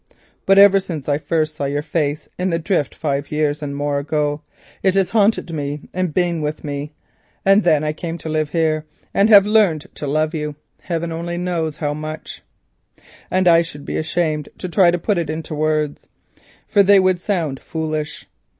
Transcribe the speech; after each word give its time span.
But 0.47 0.57
ever 0.57 0.79
since 0.79 1.07
I 1.07 1.19
first 1.19 1.53
saw 1.53 1.65
your 1.65 1.83
face 1.83 2.27
in 2.39 2.49
the 2.49 2.57
drift 2.57 2.95
five 2.95 3.31
years 3.31 3.61
and 3.61 3.75
more 3.75 3.99
ago, 3.99 4.41
it 4.81 4.95
has 4.95 5.11
haunted 5.11 5.53
me 5.53 5.81
and 5.93 6.11
been 6.11 6.41
with 6.41 6.63
me. 6.63 6.93
Then 7.45 7.83
I 7.83 7.93
came 7.93 8.17
to 8.17 8.27
live 8.27 8.49
here 8.49 8.83
and 9.13 9.29
I 9.29 9.33
have 9.33 9.45
learnt 9.45 9.85
to 9.93 10.07
love 10.07 10.33
you, 10.33 10.55
heaven 10.81 11.11
only 11.11 11.37
knows 11.37 11.77
how 11.77 11.93
much, 11.93 12.41
and 13.29 13.47
I 13.47 13.61
should 13.61 13.85
be 13.85 13.97
ashamed 13.97 14.49
to 14.57 14.67
try 14.67 14.89
to 14.89 14.97
put 14.97 15.19
it 15.19 15.29
into 15.29 15.53
words, 15.53 16.07
for 16.67 16.81
they 16.81 16.99
would 16.99 17.21
sound 17.21 17.59
foolish. 17.59 18.25